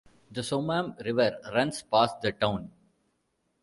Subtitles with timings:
[0.31, 2.71] The "Soummam" river runs past the town.